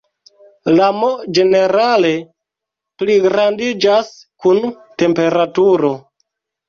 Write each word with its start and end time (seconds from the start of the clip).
La 0.77 0.85
"m" 1.01 1.09
ĝenerale 1.39 2.13
pligrandiĝas 3.01 4.11
kun 4.47 4.63
temperaturo. 5.03 5.97